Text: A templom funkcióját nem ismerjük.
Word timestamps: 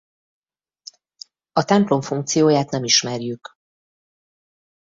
A 1.51 1.63
templom 1.63 2.01
funkcióját 2.01 2.69
nem 2.69 2.83
ismerjük. 2.83 3.55